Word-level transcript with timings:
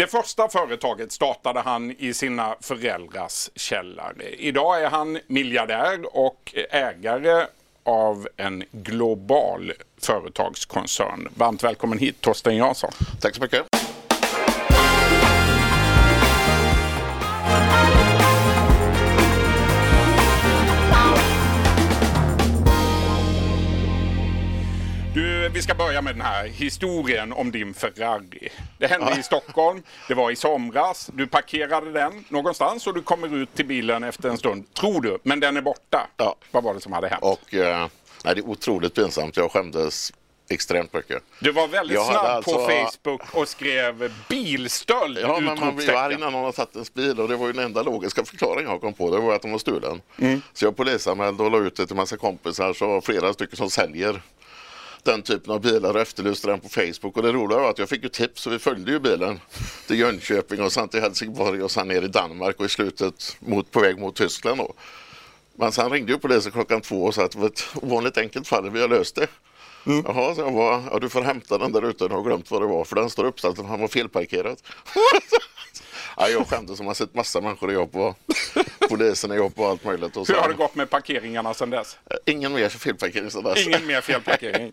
Det 0.00 0.06
första 0.06 0.48
företaget 0.48 1.12
startade 1.12 1.60
han 1.60 1.90
i 1.98 2.14
sina 2.14 2.56
föräldrars 2.60 3.50
källare. 3.56 4.28
Idag 4.38 4.82
är 4.82 4.90
han 4.90 5.18
miljardär 5.26 6.16
och 6.16 6.54
ägare 6.70 7.46
av 7.84 8.28
en 8.36 8.64
global 8.72 9.72
företagskoncern. 10.02 11.28
Varmt 11.34 11.64
välkommen 11.64 11.98
hit 11.98 12.20
Torsten 12.20 12.56
Jansson. 12.56 12.90
Tack 13.20 13.34
så 13.34 13.42
mycket. 13.42 13.79
Vi 25.60 25.64
ska 25.64 25.74
börja 25.74 26.02
med 26.02 26.14
den 26.14 26.22
här 26.22 26.46
historien 26.46 27.32
om 27.32 27.50
din 27.50 27.74
Ferrari. 27.74 28.48
Det 28.78 28.86
hände 28.86 29.16
i 29.18 29.22
Stockholm, 29.22 29.82
det 30.08 30.14
var 30.14 30.30
i 30.30 30.36
somras, 30.36 31.10
du 31.14 31.26
parkerade 31.26 31.92
den 31.92 32.24
någonstans 32.28 32.86
och 32.86 32.94
du 32.94 33.02
kommer 33.02 33.36
ut 33.36 33.54
till 33.54 33.66
bilen 33.66 34.04
efter 34.04 34.28
en 34.28 34.38
stund, 34.38 34.74
tror 34.74 35.02
du, 35.02 35.18
men 35.22 35.40
den 35.40 35.56
är 35.56 35.60
borta. 35.60 36.08
Ja. 36.16 36.34
Vad 36.50 36.64
var 36.64 36.74
det 36.74 36.80
som 36.80 36.92
hade 36.92 37.08
hänt? 37.08 37.22
Och 37.22 37.54
eh, 37.54 37.86
nej, 38.24 38.34
det 38.34 38.40
är 38.40 38.48
otroligt 38.48 38.94
pinsamt. 38.94 39.36
Jag 39.36 39.52
skämdes 39.52 40.12
extremt 40.50 40.92
mycket. 40.92 41.22
Du 41.40 41.52
var 41.52 41.68
väldigt 41.68 41.94
Jag 41.94 42.06
snabb 42.06 42.44
på 42.44 42.50
alltså- 42.50 42.66
Facebook 42.66 43.34
och 43.34 43.48
skrev 43.48 44.12
bilstöld! 44.28 45.18
Ja, 45.22 45.40
men 45.40 45.60
man 45.60 45.76
blir 45.76 45.96
arg 45.96 46.16
när 46.16 46.30
någon 46.30 46.44
har 46.44 46.52
tagit 46.52 46.74
ens 46.74 46.94
bil 46.94 47.20
och 47.20 47.28
det 47.28 47.36
var 47.36 47.46
ju 47.46 47.52
den 47.52 47.64
enda 47.64 47.82
logiska 47.82 48.24
förklaringen 48.24 48.70
jag 48.70 48.80
kom 48.80 48.92
på. 48.92 49.10
Det 49.10 49.20
var 49.20 49.34
att 49.34 49.42
de 49.42 49.52
var 49.52 49.58
stulen. 49.58 50.02
Mm. 50.18 50.42
Så 50.52 50.64
jag 50.64 50.76
polisanmälde 50.76 51.42
och 51.42 51.50
la 51.50 51.58
ut 51.58 51.76
det 51.76 51.86
till 51.86 51.96
massa 51.96 52.16
kompisar 52.16 52.72
så 52.72 53.00
flera 53.00 53.32
stycken 53.32 53.56
som 53.56 53.70
säljer 53.70 54.22
den 55.04 55.22
typen 55.22 55.52
av 55.52 55.60
bilar 55.60 55.94
och 55.94 56.00
efterlyste 56.00 56.46
den 56.46 56.60
på 56.60 56.68
Facebook. 56.68 57.16
Och 57.16 57.22
det 57.22 57.32
roliga 57.32 57.58
var 57.58 57.70
att 57.70 57.78
jag 57.78 57.88
fick 57.88 58.02
ju 58.02 58.08
tips 58.08 58.46
och 58.46 58.52
vi 58.52 58.58
följde 58.58 58.90
ju 58.90 59.00
bilen 59.00 59.40
till 59.86 59.98
Jönköping 59.98 60.62
och 60.62 60.72
sen 60.72 60.88
till 60.88 61.00
Helsingborg 61.00 61.62
och 61.62 61.70
sen 61.70 61.88
ner 61.88 62.02
i 62.02 62.08
Danmark 62.08 62.60
och 62.60 62.66
i 62.66 62.68
slutet 62.68 63.36
mot, 63.40 63.70
på 63.70 63.80
väg 63.80 63.98
mot 63.98 64.16
Tyskland. 64.16 64.58
Då. 64.58 64.72
Men 65.54 65.72
sen 65.72 65.90
ringde 65.90 66.12
ju 66.12 66.18
polisen 66.18 66.52
klockan 66.52 66.80
två 66.80 67.04
och 67.04 67.14
sa 67.14 67.24
att 67.24 67.30
det 67.30 67.38
var 67.38 67.46
ett 67.46 67.64
ovanligt 67.74 68.18
enkelt 68.18 68.48
fall, 68.48 68.70
vi 68.70 68.80
har 68.80 68.88
löst 68.88 69.14
det. 69.14 69.26
Jaha, 69.84 70.34
så 70.34 70.40
jag 70.40 70.52
var, 70.52 70.82
ja, 70.92 70.98
du 70.98 71.08
får 71.08 71.22
hämta 71.22 71.58
den 71.58 71.72
där 71.72 71.82
ute, 71.82 72.04
jag 72.04 72.10
har 72.10 72.22
glömt 72.22 72.50
vad 72.50 72.62
det 72.62 72.66
var 72.66 72.84
för 72.84 72.96
den 72.96 73.10
står 73.10 73.24
uppställd, 73.24 73.58
han 73.58 73.80
var 73.80 73.88
felparkerad. 73.88 74.56
ja, 76.16 76.28
jag 76.28 76.46
skämdes 76.46 76.76
som 76.76 76.86
har 76.86 76.94
sett 76.94 77.14
massa 77.14 77.40
människor 77.40 77.72
jobb 77.72 77.96
och 77.96 78.16
polisen 78.90 79.32
i 79.32 79.34
jobb 79.34 79.52
och 79.56 79.66
allt 79.66 79.84
möjligt. 79.84 80.16
Och 80.16 80.28
Hur 80.28 80.34
har 80.34 80.48
det 80.48 80.54
gått 80.54 80.74
med 80.74 80.90
parkeringarna 80.90 81.54
sedan 81.54 81.70
dess? 81.70 81.98
Ingen 82.26 82.52
mer 82.52 82.68
felparkering 82.68 83.30
sedan 83.30 83.42
dess. 83.42 83.66
Ingen 83.66 83.86
mer 83.86 84.00
felparkering. 84.00 84.72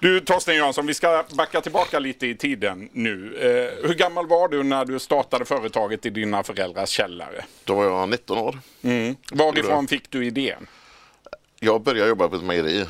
Du 0.00 0.20
Torsten 0.20 0.56
Jansson, 0.56 0.86
vi 0.86 0.94
ska 0.94 1.24
backa 1.34 1.60
tillbaka 1.60 1.98
lite 1.98 2.26
i 2.26 2.34
tiden 2.34 2.88
nu. 2.92 3.36
Eh, 3.36 3.88
hur 3.88 3.94
gammal 3.94 4.26
var 4.26 4.48
du 4.48 4.62
när 4.62 4.84
du 4.84 4.98
startade 4.98 5.44
företaget 5.44 6.06
i 6.06 6.10
dina 6.10 6.42
föräldrars 6.42 6.88
källare? 6.88 7.44
Då 7.64 7.74
var 7.74 7.84
jag 7.84 8.08
19 8.08 8.38
år. 8.38 8.58
Varifrån 9.32 9.88
fick 9.88 10.10
du 10.10 10.26
idén? 10.26 10.66
Jag 11.60 11.82
började 11.82 12.08
jobba 12.08 12.28
på 12.28 12.36
ett 12.36 12.42
mejeri 12.42 12.86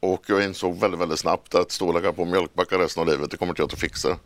och 0.00 0.24
jag 0.26 0.44
insåg 0.44 0.80
väldigt, 0.80 1.00
väldigt 1.00 1.18
snabbt 1.18 1.54
att 1.54 1.72
stå 1.72 1.88
och 1.88 1.94
lägga 1.94 2.12
på 2.12 2.24
mjölkbackar 2.24 2.78
resten 2.78 3.00
av 3.00 3.06
livet, 3.08 3.30
det 3.30 3.36
kommer 3.36 3.52
inte 3.52 3.62
jag 3.62 3.72
att 3.72 3.80
fixa. 3.80 4.16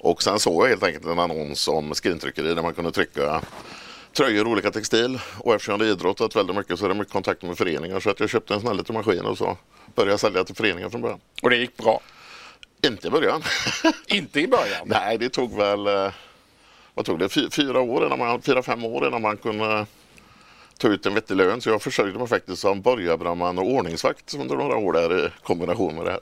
Och 0.00 0.22
sen 0.22 0.38
såg 0.38 0.64
jag 0.64 0.68
helt 0.68 0.82
enkelt 0.82 1.04
en 1.04 1.18
annons 1.18 1.68
om 1.68 1.94
skrintryckeri 1.94 2.54
där 2.54 2.62
man 2.62 2.74
kunde 2.74 2.92
trycka 2.92 3.40
tröjor 4.12 4.44
och 4.44 4.50
olika 4.50 4.70
textil. 4.70 5.20
Och 5.38 5.54
eftersom 5.54 5.80
jag 5.80 5.90
idrottat 5.90 6.36
väldigt 6.36 6.56
mycket 6.56 6.78
så 6.78 6.84
är 6.84 6.88
det 6.88 6.94
mycket 6.94 7.12
kontakt 7.12 7.42
med 7.42 7.58
föreningar 7.58 8.00
så 8.00 8.10
att 8.10 8.20
jag 8.20 8.30
köpte 8.30 8.54
en 8.54 8.60
sån 8.60 8.68
här 8.68 8.74
liten 8.74 8.94
maskin 8.94 9.20
och 9.24 9.38
så 9.38 9.56
började 9.94 10.12
jag 10.12 10.20
sälja 10.20 10.44
till 10.44 10.54
föreningar 10.54 10.90
från 10.90 11.00
början. 11.00 11.20
Och 11.42 11.50
det 11.50 11.56
gick 11.56 11.76
bra? 11.76 12.00
Inte 12.86 13.08
i 13.08 13.10
början. 13.10 13.42
Inte 14.06 14.40
i 14.40 14.48
början? 14.48 14.82
Nej, 14.86 15.18
det 15.18 15.28
tog 15.28 15.56
väl 15.56 15.86
eh, 15.86 16.12
vad 16.94 17.04
tog 17.04 17.18
det? 17.18 17.28
Fy, 17.28 17.50
fyra, 17.50 17.80
år 17.80 18.06
innan 18.06 18.18
man, 18.18 18.42
fyra, 18.42 18.62
fem 18.62 18.84
år 18.84 19.06
innan 19.06 19.22
man 19.22 19.36
kunde 19.36 19.86
ta 20.78 20.88
ut 20.88 21.06
en 21.06 21.14
vettig 21.14 21.36
lön. 21.36 21.60
Så 21.60 21.70
jag 21.70 21.82
försörjde 21.82 22.18
mig 22.18 22.28
faktiskt 22.28 22.62
som 22.62 22.80
borgarbrandman 22.80 23.58
och 23.58 23.70
ordningsvakt 23.70 24.34
under 24.34 24.56
några 24.56 24.76
år 24.76 24.92
där 24.92 25.26
i 25.26 25.30
kombination 25.42 25.94
med 25.96 26.04
det 26.04 26.10
här. 26.10 26.20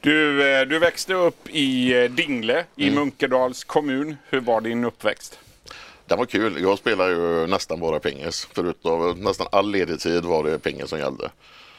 Du, 0.00 0.48
eh, 0.52 0.66
du 0.66 0.78
växte 0.78 1.14
upp 1.14 1.48
i 1.48 2.02
eh, 2.04 2.10
Dingle 2.10 2.64
i 2.76 2.82
Mm. 2.88 2.94
Munkedals 2.94 3.64
kommun. 3.64 4.16
Hur 4.28 4.40
var 4.40 4.60
din 4.60 4.84
uppväxt? 4.84 5.38
Det 6.06 6.16
var 6.16 6.26
kul. 6.26 6.62
Jag 6.62 6.78
spelar 6.78 7.08
ju 7.08 7.46
nästan 7.46 7.80
bara 7.80 8.00
pingis. 8.00 8.48
Förutom 8.54 9.20
nästan 9.20 9.46
all 9.52 9.70
ledig 9.70 10.00
tid 10.00 10.24
var 10.24 10.44
det 10.44 10.58
pingis 10.58 10.88
som 10.90 10.98
gällde. 10.98 11.24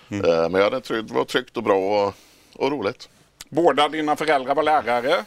Eh, 0.10 0.50
Men 0.50 0.62
jag 0.62 0.72
det 0.72 1.02
var 1.14 1.26
tryggt 1.26 1.58
och 1.58 1.64
bra 1.64 1.76
och, 2.06 2.14
och 2.56 2.72
roligt. 2.72 3.10
Båda 3.50 3.90
dina 3.90 4.16
föräldrar 4.16 4.56
var 4.56 4.64
lärare. 4.64 5.26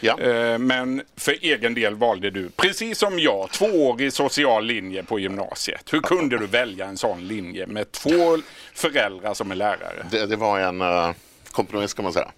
Ja. 0.00 0.20
Eh, 0.20 0.58
Men 0.58 1.02
för 1.16 1.36
egen 1.40 1.74
del 1.74 1.94
valde 1.94 2.30
du, 2.30 2.50
precis 2.50 2.98
som 2.98 3.18
jag, 3.18 3.50
tvåårig 3.50 4.12
social 4.12 4.64
linje 4.64 5.02
på 5.02 5.18
gymnasiet. 5.18 5.92
Hur 5.92 6.00
kunde 6.00 6.38
du 6.38 6.46
välja 6.46 6.86
en 6.86 6.96
sån 6.96 7.26
linje 7.28 7.66
med 7.66 7.92
två 7.92 8.38
föräldrar 8.74 9.34
som 9.34 9.50
är 9.50 9.54
lärare? 9.54 10.06
Det, 10.10 10.26
det 10.26 10.36
var 10.36 10.60
en 10.60 10.80
eh, 10.80 11.10
kompromiss 11.50 11.94
kan 11.94 12.02
man 12.02 12.12
säga. 12.12 12.30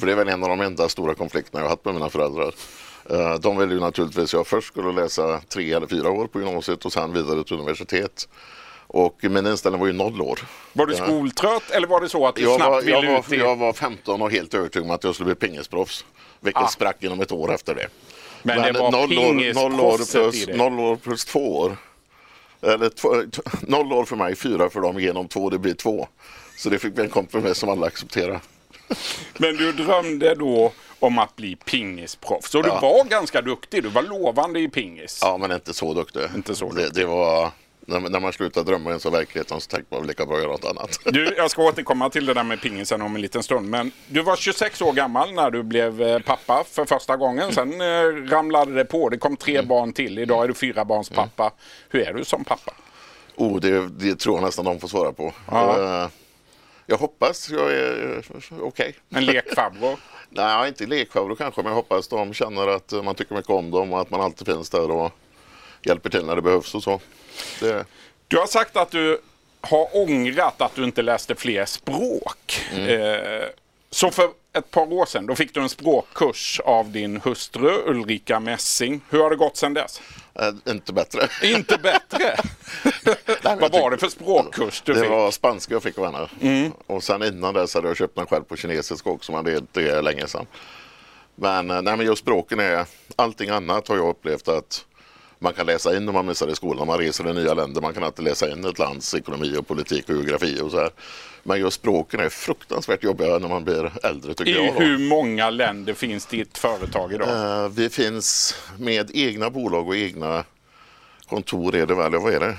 För 0.00 0.06
det 0.06 0.12
är 0.12 0.16
väl 0.16 0.28
en 0.28 0.42
av 0.42 0.48
de 0.48 0.60
enda 0.60 0.88
stora 0.88 1.14
konflikterna 1.14 1.60
jag 1.60 1.64
har 1.64 1.70
haft 1.70 1.84
med 1.84 1.94
mina 1.94 2.10
föräldrar. 2.10 2.54
Eh, 3.10 3.34
de 3.34 3.56
ville 3.58 3.74
ju 3.74 3.80
naturligtvis 3.80 4.24
att 4.24 4.32
jag 4.32 4.46
först 4.46 4.68
skulle 4.68 4.92
läsa 5.02 5.40
tre 5.48 5.72
eller 5.72 5.86
fyra 5.86 6.10
år 6.10 6.26
på 6.26 6.40
gymnasiet 6.40 6.84
och 6.84 6.92
sen 6.92 7.12
vidare 7.12 7.44
till 7.44 7.54
universitet. 7.56 8.28
Och 8.88 9.16
min 9.20 9.46
inställning 9.46 9.80
var 9.80 9.86
ju 9.86 9.92
noll 9.92 10.20
år. 10.22 10.40
Var 10.72 10.86
du 10.86 10.94
Ja. 10.94 11.04
skoltrött 11.04 11.70
eller 11.70 11.86
var 11.86 12.00
det 12.00 12.08
så 12.08 12.26
att 12.26 12.34
du 12.34 12.42
Jag 12.42 12.56
snabbt 12.56 12.70
var, 12.70 12.82
ville 12.82 12.96
jag, 12.96 13.18
ut 13.20 13.28
var, 13.30 13.36
jag 13.36 13.56
var 13.56 13.72
15 13.72 14.22
och 14.22 14.30
helt 14.30 14.54
övertygad 14.54 14.84
om 14.88 14.94
att 14.94 15.04
jag 15.04 15.14
skulle 15.14 15.34
bli 15.34 15.48
pingisproffs. 15.48 16.04
Vilket 16.40 16.62
Ah. 16.62 16.68
sprack 16.68 17.04
inom 17.04 17.20
ett 17.20 17.32
år 17.32 17.54
efter 17.54 17.74
det. 17.74 17.88
Men 18.42 18.62
det 18.62 18.72
var 18.80 18.90
noll 18.90 19.18
år, 19.18 19.54
noll, 19.54 19.80
år 19.80 19.96
plus, 20.12 20.48
noll 20.48 20.80
år 20.80 20.96
plus 20.96 21.24
två 21.24 21.58
år. 21.58 21.76
Eller 22.62 22.88
två, 22.88 23.14
noll 23.60 23.92
år 23.92 24.04
för 24.04 24.16
mig, 24.16 24.36
fyra 24.36 24.70
för 24.70 24.80
dem, 24.80 25.00
genom 25.00 25.28
två, 25.28 25.50
det 25.50 25.58
blir 25.58 25.74
två. 25.74 26.08
Så 26.56 26.68
det 26.68 26.78
fick 26.78 26.94
bli 26.94 27.04
en 27.04 27.10
kompromiss 27.10 27.58
som 27.58 27.68
alla 27.68 27.86
accepterade. 27.86 28.40
Men 29.38 29.56
du 29.56 29.72
drömde 29.72 30.34
då 30.34 30.72
om 31.00 31.18
att 31.18 31.36
bli 31.36 31.56
pingisproffs. 31.56 32.54
Och 32.54 32.62
du 32.62 32.68
Ja. 32.68 32.80
var 32.80 33.04
ganska 33.04 33.42
duktig. 33.42 33.82
Du 33.82 33.88
var 33.88 34.02
lovande 34.02 34.60
i 34.60 34.68
pingis. 34.68 35.18
Ja, 35.22 35.36
men 35.38 35.52
inte 35.52 35.74
så 35.74 35.94
duktig. 35.94 36.22
Inte 36.34 36.54
så 36.54 36.72
Det, 36.72 36.90
det 36.94 37.04
var, 37.04 37.50
när, 37.80 38.00
när 38.00 38.20
man 38.20 38.32
slutar 38.32 38.64
drömma 38.64 38.90
ens 38.90 39.06
av 39.06 39.12
verkligheten 39.12 39.60
så 39.60 39.70
tänkte 39.70 39.94
man 39.94 40.06
lika 40.06 40.26
bra 40.26 40.38
göra 40.38 40.48
något 40.52 40.64
annat. 40.64 41.00
Du, 41.04 41.34
jag 41.36 41.50
ska 41.50 41.62
återkomma 41.62 42.10
till 42.10 42.26
det 42.26 42.34
där 42.34 42.42
med 42.42 42.60
pingisen 42.60 43.02
om 43.02 43.14
en 43.16 43.22
liten 43.22 43.42
stund. 43.42 43.68
Men 43.70 43.92
du 44.08 44.22
var 44.22 44.36
26 44.36 44.82
år 44.82 44.92
gammal 44.92 45.32
när 45.32 45.50
du 45.50 45.62
blev 45.62 46.02
eh, 46.02 46.18
pappa 46.18 46.64
för 46.70 46.84
första 46.84 47.16
gången. 47.16 47.52
Sen 47.52 47.80
eh, 47.80 47.86
ramlade 48.30 48.74
det 48.74 48.84
på. 48.84 49.08
Det 49.08 49.18
kom 49.18 49.36
tre 49.36 49.62
barn 49.62 49.92
till. 49.92 50.18
Idag 50.18 50.44
är 50.44 50.48
du 50.48 50.54
fyra 50.54 50.84
barns 50.84 51.08
pappa. 51.10 51.50
Hur 51.90 52.00
är 52.08 52.12
du 52.14 52.24
som 52.24 52.44
pappa? 52.44 52.72
Oh, 53.36 53.60
det, 53.60 53.88
det 53.88 54.18
tror 54.18 54.36
jag 54.36 54.44
nästan 54.44 54.64
de 54.64 54.80
får 54.80 54.88
svara 54.88 55.12
på. 55.12 55.32
Ja. 55.50 56.02
Eh, 56.02 56.08
Jag 56.86 56.96
hoppas 56.96 57.50
jag 57.50 57.72
är 57.72 58.22
eh, 58.40 58.58
okej. 58.60 58.94
En 59.10 59.24
lekfarbror? 59.24 59.98
Nej, 60.30 60.68
inte 60.68 60.86
lekfarbror 60.86 61.34
kanske, 61.34 61.62
men 61.62 61.70
jag 61.70 61.76
hoppas 61.76 62.08
de 62.08 62.34
känner 62.34 62.68
att 62.68 62.92
man 62.92 63.14
tycker 63.14 63.34
mycket 63.34 63.50
om 63.50 63.70
dem 63.70 63.92
och 63.92 64.00
att 64.00 64.10
man 64.10 64.20
alltid 64.20 64.46
finns 64.46 64.70
där 64.70 64.90
och 64.90 65.12
hjälper 65.82 66.10
till 66.10 66.26
när 66.26 66.36
det 66.36 66.42
behövs 66.42 66.74
och 66.74 66.82
så. 66.82 67.00
Det, 67.60 67.84
Du 68.28 68.38
har 68.38 68.46
sagt 68.46 68.76
att 68.76 68.90
du 68.90 69.20
har 69.60 69.96
ångrat 69.96 70.60
att 70.60 70.74
du 70.74 70.84
inte 70.84 71.02
läste 71.02 71.34
fler 71.34 71.64
språk. 71.64 72.60
Eh, 72.88 73.48
så 73.90 74.10
för 74.10 74.30
ett 74.58 74.70
par 74.70 74.92
år 74.92 75.06
sedan 75.06 75.26
då 75.26 75.34
fick 75.34 75.54
du 75.54 75.60
en 75.60 75.68
språkkurs 75.68 76.60
av 76.64 76.90
din 76.90 77.20
hustru 77.24 77.82
Ulrika 77.86 78.40
Messing. 78.40 79.00
Hur 79.10 79.22
har 79.22 79.30
det 79.30 79.36
gått 79.36 79.56
sedan 79.56 79.74
dess? 79.74 80.00
eh, 80.40 80.72
inte 80.72 80.92
bättre. 80.92 81.28
Inte 81.42 81.78
bättre! 81.78 82.36
men 83.42 83.58
Vad 83.58 83.72
var 83.72 83.90
det 83.90 83.98
för 83.98 84.08
språkkurs 84.08 84.82
du 84.86 84.92
Det 84.94 85.00
fick? 85.00 85.10
var 85.10 85.30
spanska 85.30 85.74
jag 85.74 85.82
fick 85.82 85.98
av 85.98 86.28
henne. 86.40 86.70
Och 86.86 87.02
sen 87.02 87.22
innan 87.22 87.54
dess 87.54 87.74
hade 87.74 87.88
jag 87.88 87.96
köpt 87.96 88.16
den 88.16 88.26
själv 88.26 88.42
på 88.44 88.56
kinesiska 88.56 89.10
också, 89.10 89.32
men 89.32 89.44
det, 89.44 89.64
det 89.72 89.88
är 89.88 90.02
länge 90.02 90.26
sedan. 90.26 90.46
Men, 91.34 91.70
eh, 91.70 91.82
nej, 91.82 91.96
men 91.96 92.06
just 92.06 92.22
språken 92.22 92.60
är, 92.60 92.86
allting 93.16 93.50
annat 93.50 93.88
har 93.88 93.96
jag 93.96 94.08
upplevt 94.08 94.48
att 94.48 94.84
man 95.38 95.52
kan 95.54 95.66
läsa 95.66 95.96
in 95.96 96.04
när 96.06 96.12
man 96.12 96.26
missar 96.26 96.48
i 96.48 96.54
skolan. 96.54 96.86
Man 96.86 96.98
reser 96.98 97.30
i 97.30 97.32
nya 97.34 97.54
länder. 97.54 97.80
Man 97.80 97.94
kan 97.94 98.02
alltid 98.04 98.24
läsa 98.24 98.50
in 98.52 98.64
ett 98.64 98.78
lands 98.78 99.14
ekonomi 99.14 99.56
och 99.58 99.66
politik 99.68 100.08
och 100.08 100.14
geografi 100.14 100.60
och 100.60 100.70
så 100.70 100.76
här. 100.78 100.90
Men 101.42 101.60
just 101.60 101.76
språken 101.76 102.20
är 102.20 102.28
fruktansvärt 102.28 103.04
jobbiga 103.04 103.38
när 103.38 103.48
man 103.48 103.64
blir 103.64 103.92
äldre 104.02 104.34
tycker 104.34 104.50
I 104.52 104.64
jag. 104.66 104.74
Då. 104.74 104.80
hur 104.80 104.98
många 104.98 105.50
länder 105.50 105.94
finns 105.94 106.26
ditt 106.26 106.58
företag 106.58 107.12
idag? 107.12 107.28
Eh, 107.64 107.68
Vi 107.68 107.90
finns 107.90 108.54
med 108.78 109.10
egna 109.14 109.50
bolag 109.50 109.88
och 109.88 109.96
egna 109.96 110.44
kontor 111.28 111.74
är 111.74 111.86
det 111.86 111.94
väl, 111.94 112.12
vad 112.18 112.32
är 112.34 112.40
det? 112.40 112.56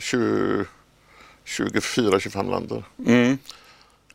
20, 0.00 0.64
24-25 1.46 2.50
länder. 2.50 2.82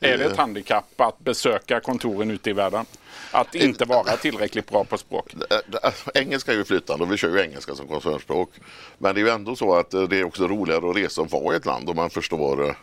Är 0.03 0.17
det 0.17 0.25
ett 0.25 0.37
handikapp 0.37 1.01
att 1.01 1.19
besöka 1.19 1.79
kontoren 1.79 2.31
ute 2.31 2.49
i 2.49 2.53
världen? 2.53 2.85
Att 3.31 3.55
inte 3.55 3.85
vara 3.85 4.17
tillräckligt 4.17 4.69
bra 4.69 4.83
på 4.83 4.97
språk? 4.97 5.33
Ä- 5.49 5.61
ä- 5.83 5.91
Engelska 6.19 6.51
är 6.51 6.55
ju 6.55 6.63
flytande 6.63 7.05
och 7.05 7.11
vi 7.11 7.17
kör 7.17 7.29
ju 7.29 7.41
engelska 7.41 7.75
som 7.75 7.87
koncernspråk. 7.87 8.49
Men 8.97 9.15
det 9.15 9.21
är 9.21 9.25
ju 9.25 9.29
ändå 9.31 9.55
så 9.55 9.75
att 9.75 9.93
eh, 9.93 10.01
det 10.01 10.19
är 10.19 10.23
också 10.23 10.47
roligare 10.47 10.89
att 10.89 10.95
resa 10.95 11.21
och 11.21 11.31
vara 11.31 11.53
i 11.53 11.57
ett 11.57 11.65
land 11.65 11.89
om 11.89 11.95
man 11.95 12.09
förstår, 12.09 12.69
eh, 12.69 12.75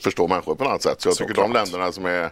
förstår 0.00 0.28
människor 0.28 0.54
på 0.54 0.64
något 0.64 0.82
sätt. 0.82 1.00
Så 1.00 1.08
jag 1.08 1.16
tycker 1.16 1.34
Såklart. 1.34 1.46
de 1.46 1.52
länderna 1.52 1.92
som 1.92 2.04
är 2.06 2.30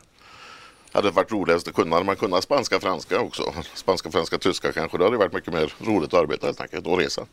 hade 0.92 1.10
varit 1.10 1.32
roligast 1.32 1.68
att 1.68 1.74
kunna, 1.74 1.96
hade 1.96 2.06
man 2.06 2.16
kunnat 2.16 2.44
spanska, 2.44 2.80
franska 2.80 3.20
också. 3.20 3.54
Spanska, 3.74 4.10
franska, 4.10 4.38
tyska 4.38 4.72
kanske. 4.72 4.98
Då 4.98 5.04
hade 5.04 5.14
det 5.14 5.18
varit 5.18 5.32
mycket 5.32 5.52
mer 5.54 5.74
roligt 5.80 6.14
att 6.14 6.20
arbeta 6.20 6.46
helt 6.46 6.60
enkelt 6.60 6.86
och 6.86 6.98
resa. 6.98 7.26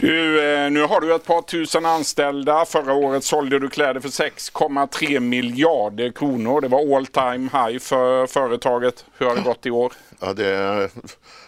Du, 0.00 0.42
eh, 0.42 0.70
nu 0.70 0.82
har 0.82 1.00
du 1.00 1.14
ett 1.14 1.24
par 1.24 1.42
tusen 1.42 1.86
anställda. 1.86 2.64
Förra 2.64 2.92
året 2.92 3.24
sålde 3.24 3.58
du 3.58 3.68
kläder 3.68 4.00
för 4.00 4.08
6,3 4.08 5.20
miljarder 5.20 6.10
kronor. 6.10 6.60
Det 6.60 6.68
var 6.68 6.96
all 6.96 7.06
time 7.06 7.50
high 7.52 7.78
för 7.78 8.26
företaget. 8.26 9.04
Hur 9.18 9.26
har 9.26 9.36
det 9.36 9.42
gått 9.42 9.66
i 9.66 9.70
år? 9.70 9.92
Ja, 10.20 10.32
det 10.32 10.46
är, 10.46 10.90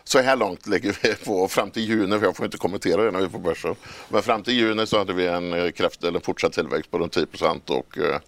så 0.05 0.21
här 0.21 0.37
långt 0.37 0.67
ligger 0.67 0.97
vi 1.03 1.15
på 1.15 1.49
fram 1.49 1.71
till 1.71 1.83
juni, 1.83 2.19
för 2.19 2.27
jag 2.27 2.37
får 2.37 2.47
inte 2.47 2.59
kommentera 2.59 3.03
det 3.03 3.11
när 3.11 3.19
vi 3.19 3.25
är 3.25 3.29
på 3.29 3.39
börsen. 3.39 3.75
Men 4.09 4.23
fram 4.23 4.43
till 4.43 4.55
juni 4.55 4.87
så 4.87 4.99
hade 4.99 5.13
vi 5.13 5.27
en 5.27 5.53
eh, 5.53 5.71
kraft, 5.71 6.05
eller 6.05 6.19
en 6.19 6.25
fortsatt 6.25 6.53
tillväxt 6.53 6.91
på 6.91 6.99
runt 6.99 7.13
10 7.13 7.27
procent. 7.27 7.71
Och, 7.71 7.99
eh, 7.99 8.19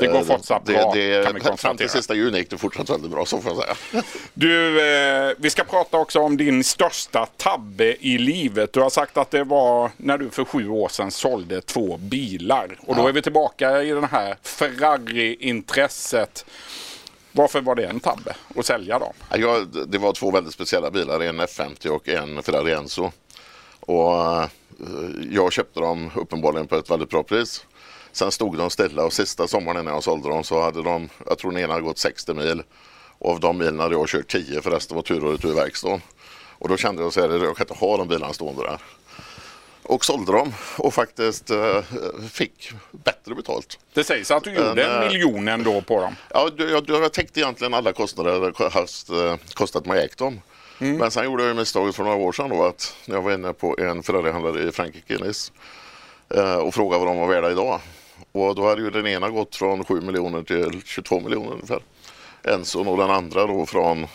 det 0.00 0.06
går 0.06 0.16
eh, 0.16 0.22
fortsatt 0.22 0.64
bra, 0.64 0.92
det, 0.94 1.24
kan 1.24 1.34
vi 1.34 1.40
Fram 1.40 1.50
konstatera. 1.50 1.76
till 1.76 1.88
sista 1.88 2.14
juni 2.14 2.38
gick 2.38 2.50
det 2.50 2.58
fortsatt 2.58 2.90
väldigt 2.90 3.10
bra, 3.10 3.26
så 3.26 3.40
får 3.40 3.52
jag 3.52 3.62
säga. 3.62 4.02
Du, 4.34 4.80
eh, 4.80 5.32
vi 5.38 5.50
ska 5.50 5.64
prata 5.64 5.98
också 5.98 6.20
om 6.20 6.36
din 6.36 6.64
största 6.64 7.26
tabbe 7.26 7.96
i 8.00 8.18
livet. 8.18 8.72
Du 8.72 8.80
har 8.80 8.90
sagt 8.90 9.16
att 9.16 9.30
det 9.30 9.44
var 9.44 9.90
när 9.96 10.18
du 10.18 10.30
för 10.30 10.44
sju 10.44 10.68
år 10.68 10.88
sedan 10.88 11.10
sålde 11.10 11.60
två 11.60 11.96
bilar. 11.96 12.78
Och 12.86 12.96
då 12.96 13.06
är 13.06 13.12
vi 13.12 13.22
tillbaka 13.22 13.82
i 13.82 13.90
det 13.90 14.06
här 14.06 14.36
Ferrari-intresset. 14.42 16.44
Varför 17.32 17.60
var 17.60 17.74
det 17.74 17.86
en 17.86 18.00
tabbe 18.00 18.36
att 18.56 18.66
sälja 18.66 18.98
dem? 18.98 19.12
Ja, 19.34 19.64
det 19.86 19.98
var 19.98 20.12
två 20.12 20.30
väldigt 20.30 20.54
speciella 20.54 20.90
bilar, 20.90 21.20
en 21.20 21.40
F50 21.40 21.88
och 21.88 22.08
en 22.08 22.42
Ferrari 22.42 22.72
Enzo. 22.72 23.10
Och, 23.80 24.14
eh, 24.14 24.48
jag 25.30 25.52
köpte 25.52 25.80
dem 25.80 26.10
uppenbarligen 26.14 26.66
på 26.66 26.76
ett 26.76 26.90
väldigt 26.90 27.10
bra 27.10 27.22
pris. 27.22 27.64
Sen 28.16 28.32
stod 28.32 28.58
de 28.58 28.70
stilla 28.70 29.04
och 29.04 29.12
sista 29.12 29.48
sommaren 29.48 29.84
när 29.84 29.92
jag 29.92 30.02
sålde 30.02 30.28
dem 30.28 30.44
så 30.44 30.60
hade 30.60 30.82
de, 30.82 31.08
jag 31.26 31.38
tror 31.38 31.52
den 31.52 31.62
ena 31.62 31.72
hade 31.72 31.84
gått 31.84 31.98
60 31.98 32.34
mil. 32.34 32.62
Och 33.18 33.30
av 33.30 33.40
de 33.40 33.58
milen 33.58 33.80
hade 33.80 33.94
jag 33.94 34.08
kört 34.08 34.28
10 34.28 34.62
för 34.62 34.70
resten 34.70 34.94
var 34.94 35.02
tur 35.02 35.24
och 35.24 35.32
retur 35.32 35.54
verkstaden. 35.54 36.00
Och 36.58 36.68
då 36.68 36.76
kände 36.76 37.02
jag 37.02 37.12
så 37.12 37.20
här, 37.20 37.28
jag 37.28 37.56
kan 37.56 37.64
inte 37.64 37.74
ha 37.74 37.96
de 37.96 38.08
bilarna 38.08 38.32
stående 38.32 38.62
där. 38.62 38.78
Och 39.82 40.04
sålde 40.04 40.32
dem 40.32 40.52
och 40.78 40.94
faktiskt 40.94 41.50
eh, 41.50 41.82
fick 42.30 42.72
bättre 42.90 43.34
betalt. 43.34 43.78
Det 43.94 44.04
sägs 44.04 44.30
att 44.30 44.44
du 44.44 44.50
gjorde 44.50 44.84
en 44.84 45.02
eh, 45.02 45.08
miljon 45.08 45.48
ändå 45.48 45.80
på 45.80 46.00
dem. 46.00 46.16
Ja, 46.34 46.50
jag, 46.56 46.70
jag, 46.70 46.88
jag 46.88 47.12
täckte 47.12 47.40
egentligen 47.40 47.74
alla 47.74 47.92
kostnader 47.92 48.52
det 48.58 48.68
haft, 48.68 49.10
eh, 49.10 49.36
kostat 49.54 49.86
mig 49.86 50.04
ägt 50.04 50.18
dem. 50.18 50.40
Men 50.78 51.10
sen 51.10 51.24
gjorde 51.24 51.44
jag 51.44 51.56
misstaget 51.56 51.96
för 51.96 52.04
några 52.04 52.16
år 52.16 52.32
sedan 52.32 52.48
då 52.50 52.64
att 52.64 52.96
när 53.06 53.14
jag 53.14 53.22
var 53.22 53.32
inne 53.32 53.52
på 53.52 53.76
en 53.78 54.02
Ferrarihandlare 54.02 54.68
i 54.68 54.72
Frankrike, 54.72 55.14
i 55.14 55.16
Nice, 55.16 55.52
eh, 56.34 56.56
och 56.56 56.74
frågade 56.74 57.04
vad 57.04 57.14
de 57.14 57.20
var 57.20 57.26
värda 57.26 57.50
idag. 57.50 57.80
Och 58.36 58.54
då 58.54 58.68
hade 58.68 58.82
ju 58.82 58.90
den 58.90 59.06
ena 59.06 59.30
gått 59.30 59.56
från 59.56 59.84
7 59.84 60.00
miljoner 60.00 60.42
till 60.42 60.82
22 60.84 61.20
miljoner 61.20 61.52
ungefär. 61.52 61.80
Enzon 62.44 62.88
och 62.88 62.96
den 62.96 63.10
andra 63.10 63.46
då 63.46 63.66
från, 63.66 64.06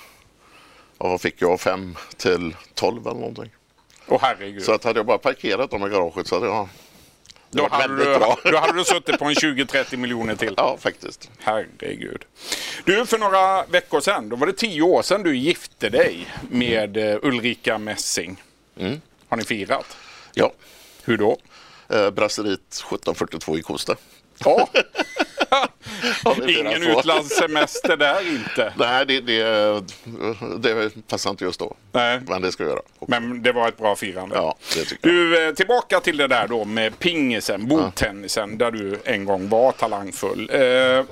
ja, 0.98 1.08
vad 1.08 1.22
fick 1.22 1.42
jag, 1.42 1.60
5 1.60 1.96
till 2.18 2.56
12 2.74 3.08
eller 3.08 3.20
någonting. 3.20 3.50
Åh 4.08 4.20
herregud. 4.22 4.64
Så 4.64 4.72
att 4.72 4.84
hade 4.84 5.00
jag 5.00 5.06
bara 5.06 5.18
parkerat 5.18 5.72
dem 5.72 5.88
i 5.88 5.90
garaget 5.90 6.28
så 6.28 6.36
hade 6.36 6.48
jag 6.48 6.70
då, 7.52 7.68
hade 7.72 7.96
du, 7.98 8.04
bra. 8.04 8.38
då 8.44 8.58
hade 8.58 8.74
du 8.78 8.84
suttit 8.84 9.20
på 9.20 9.26
en 9.26 9.34
20-30 9.34 9.98
miljoner 9.98 10.36
till. 10.36 10.54
Ja, 10.58 10.78
faktiskt. 10.80 11.30
Herregud. 11.40 12.26
Du, 12.86 13.06
för 13.06 13.18
några 13.18 13.66
veckor 13.66 14.02
sedan, 14.02 14.30
då 14.30 14.36
var 14.36 14.48
det 14.48 14.54
tio 14.54 14.82
år 14.82 15.02
sedan 15.02 15.24
du 15.24 15.38
gifte 15.38 15.90
dig 15.90 16.28
med 16.50 16.98
eh, 16.98 17.18
Ulrika 17.22 17.78
Messing. 17.78 18.44
Mm. 18.78 19.02
Har 19.30 19.38
ni 19.38 19.44
firat? 19.44 19.98
Ja. 20.34 20.52
Hur 21.04 21.18
då? 21.18 21.38
Eh, 21.94 22.10
Brasserit 22.10 22.60
1742 22.70 23.58
i 23.58 23.62
Kosta. 23.62 23.96
Ja. 24.46 24.70
Ja, 25.52 25.68
Ingen 26.48 26.84
utlandssemester 26.84 27.98
där 27.98 28.30
inte. 28.30 28.74
Nej, 28.78 29.06
det, 29.06 29.20
det, 29.22 29.84
det 30.60 31.08
passar 31.08 31.30
inte 31.30 31.44
just 31.44 31.60
då. 31.60 31.76
Nej. 31.92 32.20
Men 32.28 32.42
det 32.42 32.52
ska 32.52 32.64
jag 32.64 32.70
göra. 32.70 32.82
Men 33.08 33.44
det 33.44 33.52
var 33.52 33.68
ett 33.68 33.78
bra 33.78 33.96
firande. 33.96 34.36
Ja, 34.36 34.56
det 34.76 34.86
tycker 34.86 35.10
jag. 35.10 35.16
Du, 35.16 35.48
eh, 35.48 35.54
tillbaka 35.54 36.00
till 36.00 36.18
det 36.18 36.28
där 36.28 36.48
då 36.48 36.66
med 36.66 37.00
pingisen, 37.00 37.68
bordtennisen, 37.68 38.58
där 38.58 38.72
du 38.72 39.00
en 39.06 39.26
gång 39.26 39.50
var 39.50 39.72
talangfull. 39.72 40.50
Eh, 40.54 41.06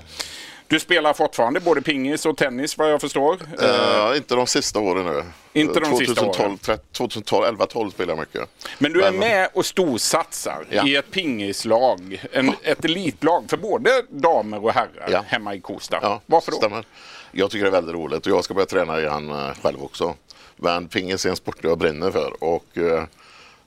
du 0.69 0.79
spelar 0.79 1.13
fortfarande 1.13 1.59
både 1.59 1.81
pingis 1.81 2.25
och 2.25 2.37
tennis 2.37 2.77
vad 2.77 2.91
jag 2.91 3.01
förstår. 3.01 3.37
Eh, 3.61 4.17
inte 4.17 4.35
de 4.35 4.47
sista 4.47 4.79
åren 4.79 5.05
nu. 5.05 5.23
Inte 5.53 5.79
de 5.79 5.85
2012, 5.85 6.05
sista 6.07 6.43
åren. 6.45 6.57
13, 6.57 6.85
2012, 6.91 7.45
11, 7.45 7.65
12 7.65 7.91
spelar 7.91 8.11
jag 8.11 8.19
mycket. 8.19 8.49
Men 8.79 8.93
du 8.93 9.01
är 9.03 9.11
Men- 9.11 9.19
med 9.19 9.49
och 9.53 9.65
storsatsar 9.65 10.65
Ja. 10.69 10.87
i 10.87 10.95
ett 10.95 11.11
pingislag, 11.11 12.23
en, 12.31 12.51
ett 12.63 12.85
elitlag 12.85 13.43
för 13.49 13.57
både 13.57 13.89
damer 14.09 14.63
och 14.65 14.71
herrar 14.71 15.09
Ja. 15.11 15.23
hemma 15.27 15.55
i 15.55 15.59
Kosta. 15.59 15.99
Ja, 16.01 16.21
Varför 16.25 16.51
då? 16.51 16.57
Stämmer. 16.57 16.85
Jag 17.31 17.51
tycker 17.51 17.63
det 17.63 17.69
är 17.69 17.81
väldigt 17.81 17.95
roligt 17.95 18.25
och 18.25 18.31
jag 18.31 18.43
ska 18.43 18.53
börja 18.53 18.65
träna 18.65 18.99
igen 18.99 19.29
eh, 19.29 19.51
själv 19.63 19.83
också. 19.83 20.15
Men 20.55 20.87
pingis 20.87 21.25
är 21.25 21.29
en 21.29 21.35
sport 21.35 21.57
jag 21.61 21.77
brinner 21.77 22.11
för 22.11 22.43
och 22.43 22.77
eh, 22.77 23.03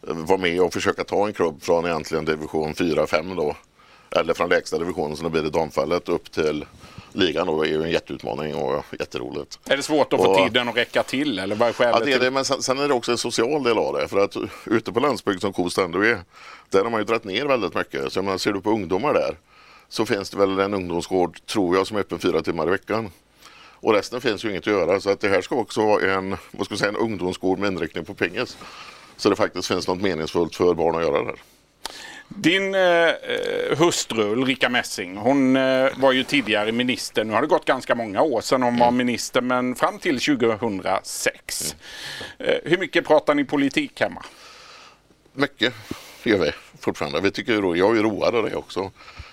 vara 0.00 0.38
med 0.38 0.60
och 0.60 0.72
försöka 0.72 1.04
ta 1.04 1.26
en 1.26 1.32
klubb 1.32 1.62
från 1.62 1.86
egentligen 1.86 2.24
division 2.24 2.74
4-5 2.74 3.36
då. 3.36 3.56
Eller 4.16 4.34
från 4.34 4.48
lägsta 4.48 4.78
divisionen 4.78 5.16
som 5.16 5.24
det 5.24 5.30
blir 5.30 5.46
i 5.46 5.50
damfallet 5.50 6.08
upp 6.08 6.32
till 6.32 6.64
ligan 7.12 7.46
då 7.46 7.62
är 7.62 7.68
ju 7.68 7.82
en 7.82 7.90
jätteutmaning 7.90 8.54
och 8.54 8.84
jätteroligt. 8.98 9.58
Är 9.68 9.76
det 9.76 9.82
svårt 9.82 10.12
att 10.12 10.20
få 10.20 10.26
Och- 10.26 10.36
tiden 10.46 10.68
att 10.68 10.76
räcka 10.76 11.02
till 11.02 11.38
eller 11.38 11.54
vad 11.56 11.68
är 11.68 11.72
skälet 11.72 11.96
Ja, 11.98 12.04
det 12.04 12.12
är 12.12 12.18
det, 12.20 12.30
men 12.30 12.44
sen, 12.44 12.62
sen 12.62 12.78
är 12.78 12.88
det 12.88 12.94
också 12.94 13.12
en 13.12 13.18
social 13.18 13.62
del 13.62 13.78
av 13.78 13.94
det. 13.94 14.08
För 14.08 14.18
att 14.24 14.36
ute 14.66 14.92
på 14.92 15.00
landsbygd 15.00 15.40
som 15.40 15.52
Kosta 15.52 15.84
ändå 15.84 16.04
är, 16.04 16.18
där 16.70 16.82
har 16.82 16.90
man 16.90 17.00
ju 17.00 17.04
dragit 17.04 17.24
ner 17.24 17.46
väldigt 17.46 17.74
mycket. 17.74 18.12
Så 18.12 18.18
jag 18.18 18.24
menar, 18.24 18.38
ser 18.38 18.52
du 18.52 18.60
på 18.60 18.70
ungdomar 18.70 19.14
där 19.14 19.36
så 19.88 20.06
finns 20.06 20.30
det 20.30 20.36
väl 20.38 20.58
en 20.58 20.74
ungdomsgård, 20.74 21.46
tror 21.46 21.76
jag, 21.76 21.86
som 21.86 21.96
är 21.96 22.00
öppen 22.00 22.18
fyra 22.18 22.42
timmar 22.42 22.66
i 22.66 22.70
veckan. 22.70 23.10
Och 23.80 23.92
resten 23.94 24.20
finns 24.20 24.44
ju 24.44 24.50
inget 24.50 24.60
att 24.66 24.72
göra. 24.72 25.00
Så 25.00 25.10
att 25.10 25.20
det 25.20 25.28
här 25.28 25.40
ska 25.42 25.56
också 25.56 25.86
vara 25.86 26.12
en, 26.14 26.36
vad 26.50 26.66
ska 26.66 26.76
säga, 26.76 26.88
en 26.88 26.96
ungdomsgård 26.96 27.58
med 27.58 27.72
inriktning 27.72 28.04
på 28.04 28.14
pingis. 28.14 28.56
Så 29.16 29.30
det 29.30 29.36
faktiskt 29.36 29.68
finns 29.68 29.88
något 29.88 30.00
meningsfullt 30.00 30.56
för 30.56 30.74
barn 30.74 30.94
att 30.96 31.02
göra 31.02 31.24
där. 31.24 31.34
Din 32.36 32.74
eh, 32.74 32.80
eh, 32.80 33.78
hustru 33.78 34.22
Ulrika 34.22 34.68
Messing, 34.68 35.16
hon 35.16 35.56
eh, 35.56 35.88
var 35.96 36.12
ju 36.12 36.24
tidigare 36.24 36.72
minister. 36.72 37.24
Nu 37.24 37.32
har 37.32 37.40
det 37.42 37.46
gått 37.48 37.64
ganska 37.64 37.94
många 37.94 38.22
år 38.22 38.40
sedan 38.40 38.62
hon 38.62 38.78
var 38.78 38.86
Mm. 38.88 38.96
minister, 39.06 39.40
men 39.40 39.74
fram 39.74 39.98
till 39.98 40.20
2006. 40.20 41.76
Eh, 42.38 42.54
hur 42.64 42.78
mycket 42.78 43.06
pratar 43.06 43.34
ni 43.34 43.44
politik 43.44 44.00
hemma? 44.00 44.24
Mycket 45.32 45.74
gör 46.22 46.38
vi 46.38 46.50
fortfarande. 46.80 47.20
Vi 47.20 47.30
tycker 47.30 47.52
jag 47.76 47.98
är 47.98 48.02
road 48.02 48.34
av 48.34 48.50
det 48.50 48.56
också. 48.56 48.90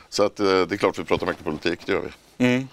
Så 0.10 0.24
att, 0.24 0.40
eh, 0.40 0.46
det 0.46 0.76
är 0.76 0.78
klart 0.78 1.00
vi 1.00 1.04
pratar 1.04 1.28
mycket 1.28 1.44
politik, 1.44 1.80
det 1.86 1.92
gör 1.92 2.02
vi. 2.38 2.68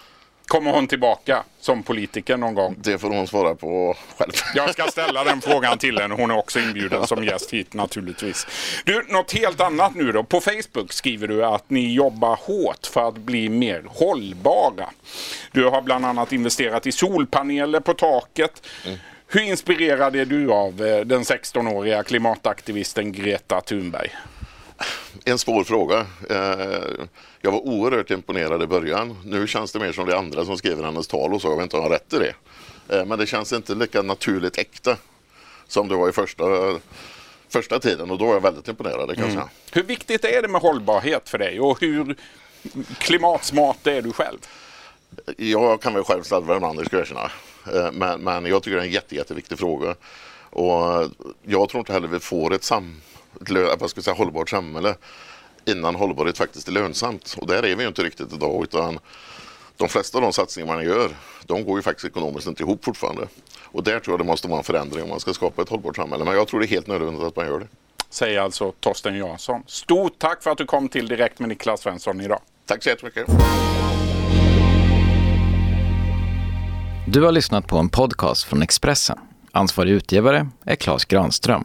Kommer 0.47 0.73
hon 0.73 0.87
tillbaka 0.87 1.45
som 1.61 1.83
politiker 1.83 2.37
någon 2.37 2.55
gång? 2.55 2.75
Det 2.79 2.99
får 2.99 3.11
hon 3.11 3.27
svara 3.27 3.55
på 3.55 3.97
själv. 4.19 4.33
Jag 4.55 4.71
ska 4.71 4.83
ställa 4.83 5.25
den 5.25 5.41
frågan 5.43 5.79
till 5.79 5.99
henne. 5.99 6.15
Hon 6.15 6.31
är 6.31 6.39
också 6.39 6.59
inbjuden 6.59 7.07
som 7.07 7.25
gäst 7.25 7.51
hit 7.51 7.75
naturligtvis. 7.75 8.47
Du, 8.85 9.05
något 9.09 9.33
helt 9.33 9.61
annat 9.61 9.95
nu 9.95 10.13
då. 10.13 10.25
På 10.25 10.41
Facebook 10.41 10.93
skriver 10.93 11.29
du 11.29 11.45
att 11.45 11.71
ni 11.71 11.95
jobbar 11.95 12.39
hårt 12.43 12.87
för 12.87 13.09
att 13.09 13.17
bli 13.17 13.49
mer 13.49 13.85
hållbara. 13.89 14.91
Du 15.53 15.65
har 15.65 15.83
bland 15.83 16.07
annat 16.07 16.33
investerat 16.33 16.87
i 16.87 16.93
solpaneler 16.93 17.81
på 17.81 17.95
taket. 17.95 18.67
Hur 19.29 19.41
inspirerad 19.41 20.17
är 20.17 20.25
du 20.25 20.53
av 20.53 20.87
eh, 20.87 21.01
den 21.01 21.23
16-åriga 21.23 22.03
klimataktivisten 22.03 23.13
Greta 23.13 23.61
Thunberg? 23.61 24.11
En 25.25 25.39
svår 25.39 25.65
fråga. 25.65 26.07
Eh, 26.31 27.07
Jag 27.41 27.53
var 27.53 27.67
oerhört 27.67 28.11
imponerad 28.11 28.63
i 28.63 28.67
början. 28.67 29.17
Nu 29.25 29.47
känns 29.47 29.73
det 29.73 29.79
mer 29.79 29.93
som 29.93 30.07
det 30.07 30.19
andra 30.19 30.45
som 30.45 30.57
skriver 30.59 30.85
hennes 30.85 31.07
tal 31.09 31.35
och 31.35 31.41
så. 31.43 31.49
Jag 31.49 31.57
vet 31.57 31.63
inte 31.63 31.77
om 31.77 31.83
jag 31.83 31.91
har 31.91 31.95
rätt 31.97 32.13
i 32.13 32.19
det. 32.19 32.35
Eh, 32.97 33.05
Men 33.07 33.19
det 33.19 33.27
känns 33.27 33.53
inte 33.53 33.75
lika 33.75 34.03
naturligt 34.03 34.59
äkta 34.59 34.97
som 35.69 35.89
det 35.89 35.97
var 35.97 36.09
i 36.09 36.13
första, 36.13 36.45
första 37.49 37.79
tiden 37.79 38.11
och 38.11 38.19
då 38.19 38.27
var 38.27 38.35
jag 38.35 38.41
väldigt 38.41 38.69
imponerad. 38.69 39.17
Kan 39.17 39.31
säga. 39.31 39.49
Hur 39.73 39.83
viktigt 39.83 40.25
är 40.25 40.43
det 40.43 40.49
med 40.49 40.61
hållbarhet 40.61 41.29
för 41.29 41.39
dig 41.39 41.61
och 41.61 41.81
hur 41.81 42.17
klimatsmart 42.99 43.87
är 43.87 44.03
du 44.03 44.13
själv? 44.13 44.39
Jag 45.37 45.83
kan 45.83 45.95
väl 45.95 46.05
själv 46.05 46.23
slarva 46.23 46.57
ibland, 46.57 46.79
det 46.79 46.85
ska 46.85 46.97
jag 46.97 47.03
erkänna. 47.07 47.31
Eh, 47.75 47.93
Men, 47.93 48.21
men 48.21 48.47
jag 48.47 48.63
tycker 48.63 48.77
det 48.77 48.83
är 48.83 48.87
en 48.87 48.93
jätte, 48.93 49.15
jätteviktig 49.17 49.59
fråga. 49.59 49.95
Och 50.51 51.11
jag 51.43 51.69
tror 51.69 51.79
inte 51.79 51.93
heller 51.93 52.09
vi 52.09 52.19
får 52.21 52.55
ett, 52.55 52.65
sam, 52.65 53.01
ett 53.41 53.81
vad 53.81 53.91
ska 53.91 54.03
säga, 54.03 54.15
hållbart 54.15 54.51
samhälle 54.51 54.95
innan 55.65 55.95
hållbarhet 55.95 56.39
faktiskt 56.39 56.69
är 56.69 56.73
lönsamt. 56.73 57.37
Och 57.41 57.47
där 57.47 57.63
är 57.63 57.77
vi 57.77 57.83
ju 57.83 57.89
inte 57.89 58.03
riktigt 58.03 58.33
idag. 58.33 58.63
Utan 58.63 58.99
de 59.77 59.89
flesta 59.89 60.19
av 60.19 60.23
de 60.23 60.33
satsningar 60.33 60.75
man 60.75 60.85
gör, 60.85 61.11
de 61.45 61.65
går 61.65 61.79
ju 61.79 61.83
faktiskt 61.83 62.07
ekonomiskt 62.07 62.47
inte 62.47 62.63
ihop 62.63 62.85
fortfarande. 62.85 63.27
Och 63.65 63.83
där 63.83 64.01
tror 64.01 64.13
jag 64.13 64.21
det 64.21 64.25
måste 64.25 64.49
vara 64.49 64.59
en 64.59 64.65
förändring 64.65 65.03
om 65.03 65.09
man 65.09 65.21
ska 65.21 65.35
skapa 65.35 65.63
ett 65.63 65.69
hållbart 65.69 65.97
samhälle. 65.97 66.25
Men 66.25 66.35
jag 66.35 66.49
tror 66.49 66.61
det 66.61 66.67
är 66.67 66.69
helt 66.69 66.87
nödvändigt 66.87 67.23
att 67.23 67.37
man 67.37 67.47
gör 67.47 67.61
det. 67.61 67.67
säger 68.11 68.41
alltså 68.41 68.73
Torsten 68.81 69.17
Jansson. 69.17 69.63
Stort 69.67 70.19
tack 70.19 70.43
för 70.43 70.51
att 70.51 70.59
du 70.59 70.67
kom 70.67 70.89
till 70.89 71.09
Direkt 71.09 71.39
med 71.39 71.49
Niklas 71.49 71.81
Svensson 71.81 72.21
idag. 72.21 72.41
Tack 72.67 72.83
så 72.83 72.89
jättemycket. 72.89 73.27
Du 77.09 77.23
har 77.23 77.33
lyssnat 77.33 77.67
på 77.67 77.79
en 77.79 77.89
podcast 77.89 78.45
från 78.45 78.63
Expressen. 78.63 79.19
Ansvarig 79.53 79.91
utgivare 79.91 80.49
är 80.65 80.77
Klas 80.77 81.05
Granström. 81.05 81.65